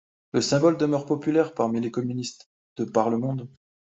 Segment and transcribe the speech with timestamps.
[0.33, 3.47] Le symbole demeure populaire parmi les communistes de par le monde.